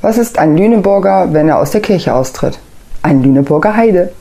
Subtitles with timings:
[0.00, 2.58] Was ist ein Lüneburger, wenn er aus der Kirche austritt?
[3.02, 4.12] Ein Lüneburger Heide.